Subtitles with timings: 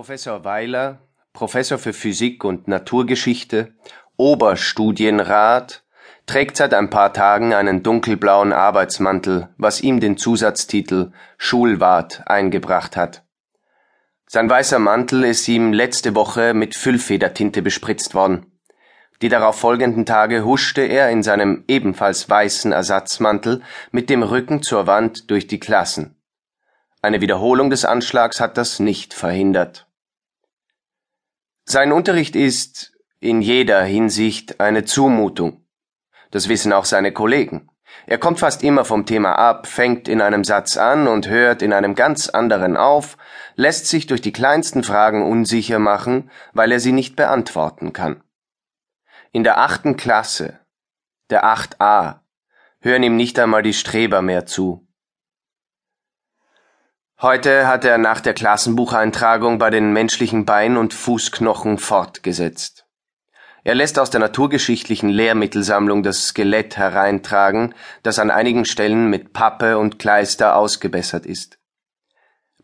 [0.00, 1.00] Professor Weiler,
[1.34, 3.74] Professor für Physik und Naturgeschichte,
[4.16, 5.84] Oberstudienrat,
[6.24, 13.24] trägt seit ein paar Tagen einen dunkelblauen Arbeitsmantel, was ihm den Zusatztitel Schulwart eingebracht hat.
[14.26, 18.58] Sein weißer Mantel ist ihm letzte Woche mit Füllfedertinte bespritzt worden.
[19.20, 23.60] Die darauf folgenden Tage huschte er in seinem ebenfalls weißen Ersatzmantel
[23.90, 26.16] mit dem Rücken zur Wand durch die Klassen.
[27.02, 29.86] Eine Wiederholung des Anschlags hat das nicht verhindert.
[31.72, 35.64] Sein Unterricht ist in jeder Hinsicht eine Zumutung.
[36.32, 37.70] Das wissen auch seine Kollegen.
[38.08, 41.72] Er kommt fast immer vom Thema ab, fängt in einem Satz an und hört in
[41.72, 43.16] einem ganz anderen auf,
[43.54, 48.24] lässt sich durch die kleinsten Fragen unsicher machen, weil er sie nicht beantworten kann.
[49.30, 50.58] In der achten Klasse,
[51.30, 52.18] der 8a,
[52.80, 54.88] hören ihm nicht einmal die Streber mehr zu.
[57.22, 62.86] Heute hat er nach der Klassenbucheintragung bei den menschlichen Bein- und Fußknochen fortgesetzt.
[63.62, 69.76] Er lässt aus der naturgeschichtlichen Lehrmittelsammlung das Skelett hereintragen, das an einigen Stellen mit Pappe
[69.76, 71.58] und Kleister ausgebessert ist.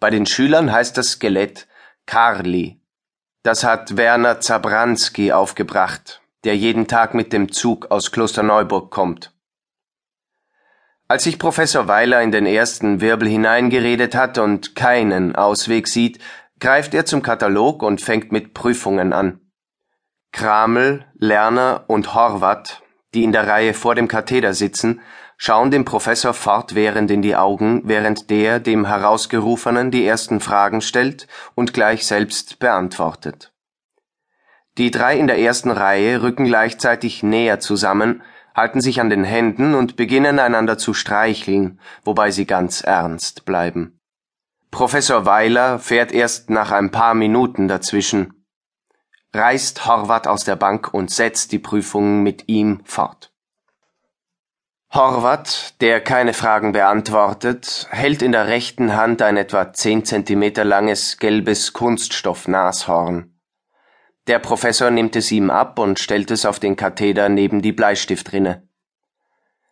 [0.00, 1.68] Bei den Schülern heißt das Skelett
[2.06, 2.80] Karli.
[3.42, 9.35] Das hat Werner Zabranski aufgebracht, der jeden Tag mit dem Zug aus Klosterneuburg kommt.
[11.08, 16.18] Als sich Professor Weiler in den ersten Wirbel hineingeredet hat und keinen Ausweg sieht,
[16.58, 19.40] greift er zum Katalog und fängt mit Prüfungen an.
[20.32, 22.82] Kramel, Lerner und Horvath,
[23.14, 25.00] die in der Reihe vor dem Katheder sitzen,
[25.36, 31.28] schauen dem Professor fortwährend in die Augen, während der dem Herausgerufenen die ersten Fragen stellt
[31.54, 33.52] und gleich selbst beantwortet.
[34.76, 38.22] Die drei in der ersten Reihe rücken gleichzeitig näher zusammen,
[38.56, 44.00] halten sich an den Händen und beginnen einander zu streicheln, wobei sie ganz ernst bleiben.
[44.70, 48.44] Professor Weiler fährt erst nach ein paar Minuten dazwischen,
[49.34, 53.32] reißt Horvath aus der Bank und setzt die Prüfung mit ihm fort.
[54.92, 61.18] Horvath, der keine Fragen beantwortet, hält in der rechten Hand ein etwa zehn Zentimeter langes
[61.18, 63.35] gelbes Kunststoff-Nashorn.
[64.26, 68.66] Der Professor nimmt es ihm ab und stellt es auf den Katheder neben die Bleistiftrinne.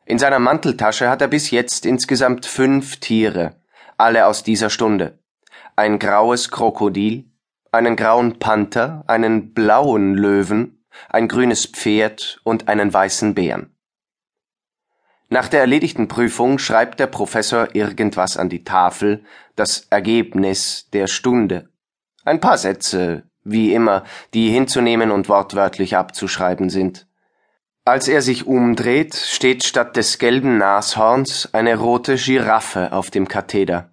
[0.06, 3.56] In seiner Manteltasche hat er bis jetzt insgesamt fünf Tiere,
[3.96, 5.18] alle aus dieser Stunde.
[5.76, 7.30] Ein graues Krokodil,
[7.72, 13.74] einen grauen Panther, einen blauen Löwen, ein grünes Pferd und einen weißen Bären.
[15.30, 19.24] Nach der erledigten Prüfung schreibt der Professor irgendwas an die Tafel,
[19.56, 21.70] das Ergebnis der Stunde.
[22.24, 27.06] Ein paar Sätze, wie immer, die hinzunehmen und wortwörtlich abzuschreiben sind.
[27.84, 33.90] Als er sich umdreht, steht statt des gelben Nashorns eine rote Giraffe auf dem Katheder.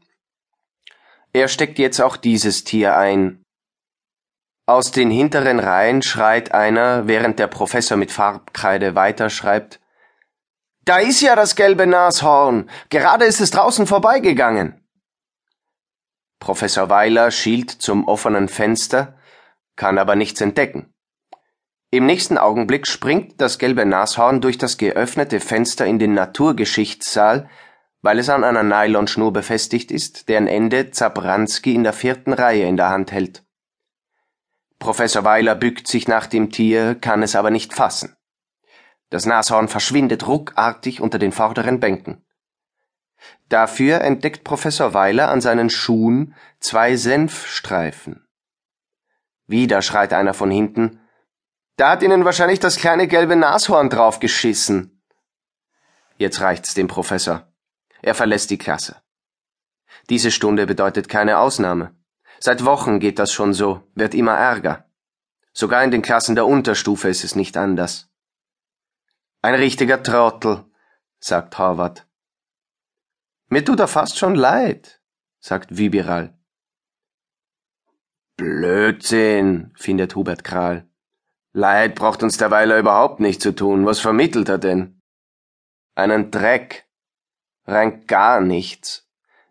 [1.33, 3.43] Er steckt jetzt auch dieses Tier ein.
[4.65, 9.81] Aus den hinteren Reihen schreit einer, während der Professor mit Farbkreide weiterschreibt.
[10.85, 12.69] Da ist ja das gelbe Nashorn.
[12.89, 14.81] Gerade ist es draußen vorbeigegangen.
[16.39, 19.15] Professor Weiler schielt zum offenen Fenster,
[19.75, 20.93] kann aber nichts entdecken.
[21.89, 27.49] Im nächsten Augenblick springt das gelbe Nashorn durch das geöffnete Fenster in den Naturgeschichtssaal,
[28.01, 32.77] weil es an einer Nylonschnur befestigt ist, deren Ende Zabranski in der vierten Reihe in
[32.77, 33.43] der Hand hält.
[34.79, 38.15] Professor Weiler bückt sich nach dem Tier, kann es aber nicht fassen.
[39.09, 42.25] Das Nashorn verschwindet ruckartig unter den vorderen Bänken.
[43.49, 48.25] Dafür entdeckt Professor Weiler an seinen Schuhen zwei Senfstreifen.
[49.51, 51.01] Wieder schreit einer von hinten.
[51.75, 55.03] Da hat Ihnen wahrscheinlich das kleine gelbe Nashorn draufgeschissen.
[56.17, 57.51] Jetzt reicht's dem Professor.
[58.01, 59.01] Er verlässt die Klasse.
[60.09, 61.93] Diese Stunde bedeutet keine Ausnahme.
[62.39, 64.89] Seit Wochen geht das schon so, wird immer ärger.
[65.53, 68.09] Sogar in den Klassen der Unterstufe ist es nicht anders.
[69.41, 70.63] Ein richtiger Trottel,
[71.19, 72.07] sagt Horvath.
[73.49, 75.01] Mir tut er fast schon leid,
[75.39, 76.40] sagt Vibiral.
[78.41, 80.87] Blödsinn, findet Hubert Kral.
[81.53, 83.85] Leid braucht uns der Weiler überhaupt nicht zu tun.
[83.85, 84.99] Was vermittelt er denn?
[85.93, 86.87] Einen Dreck.
[87.67, 89.07] Rein gar nichts.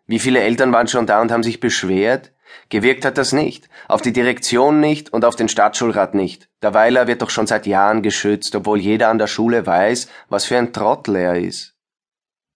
[0.07, 2.33] Wie viele Eltern waren schon da und haben sich beschwert?
[2.67, 3.69] Gewirkt hat das nicht.
[3.87, 6.49] Auf die Direktion nicht und auf den Stadtschulrat nicht.
[6.61, 10.43] Der Weiler wird doch schon seit Jahren geschützt, obwohl jeder an der Schule weiß, was
[10.43, 11.77] für ein Trottel er ist.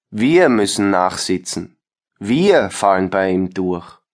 [0.09, 1.77] Wir müssen nachsitzen.
[2.19, 4.04] Wir fallen bei ihm durch.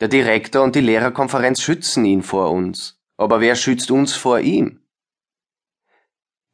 [0.00, 3.00] Der Direktor und die Lehrerkonferenz schützen ihn vor uns.
[3.16, 4.80] Aber wer schützt uns vor ihm?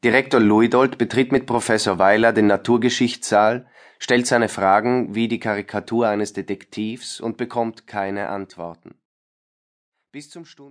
[0.02, 3.66] Direktor Luidold betritt mit Professor Weiler den Naturgeschichtssaal,
[3.98, 8.94] stellt seine Fragen wie die Karikatur eines Detektivs und bekommt keine Antworten.
[10.10, 10.62] Bis zum Stund